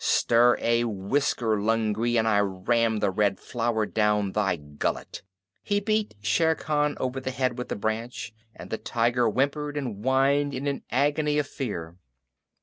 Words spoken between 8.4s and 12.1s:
and the tiger whimpered and whined in an agony of fear.